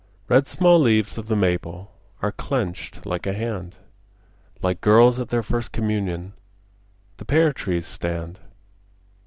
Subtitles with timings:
[0.27, 1.91] Red small leaves of the maple
[2.23, 3.77] Are clenched like a hand,
[4.63, 6.33] Like girls at their first communion
[7.17, 8.39] The pear trees stand.